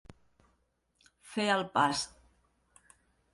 [1.33, 2.01] Fer el pas.